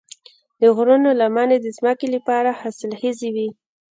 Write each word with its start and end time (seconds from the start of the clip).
د 0.59 0.61
غرونو 0.75 1.09
لمنې 1.21 1.57
د 1.61 1.67
ځمکې 1.77 2.07
لپاره 2.15 2.57
حاصلخیزې 2.59 3.29
وي. 3.35 3.49